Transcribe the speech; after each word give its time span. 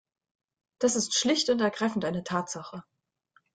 Das 0.79 0.95
ist 0.95 1.13
schlicht 1.13 1.51
und 1.51 1.61
ergreifend 1.61 2.05
eine 2.05 2.23
Tatsache. 2.23 2.83